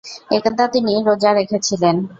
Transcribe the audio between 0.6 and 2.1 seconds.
তিনি রোযা রেখেছিলেন।